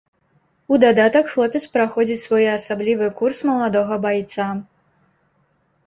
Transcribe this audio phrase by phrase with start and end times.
[0.71, 4.53] У дадатак хлопец праходзіць своеасаблівы курс маладога байца.